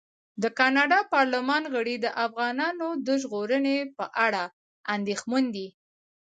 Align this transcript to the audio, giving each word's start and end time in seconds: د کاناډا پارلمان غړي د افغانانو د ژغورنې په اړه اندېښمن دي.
د 0.41 0.43
کاناډا 0.59 0.99
پارلمان 1.13 1.63
غړي 1.73 1.95
د 1.99 2.07
افغانانو 2.25 2.87
د 3.07 3.07
ژغورنې 3.21 3.77
په 3.97 4.05
اړه 4.25 4.43
اندېښمن 4.95 5.43
دي. 5.55 5.67